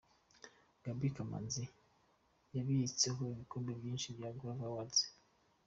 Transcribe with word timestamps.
Gaby 0.83 1.07
Kamanzi 1.15 1.63
yibitseho 2.53 3.21
ibikombe 3.33 3.71
byinshi 3.79 4.07
bya 4.15 4.29
Groove 4.37 4.63
Awards. 4.67 4.99